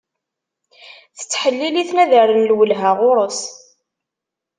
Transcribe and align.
Tettḥelil-iten 1.17 1.97
ad 2.03 2.11
rren 2.27 2.47
lwelha 2.51 2.91
ɣur-s. 2.99 3.39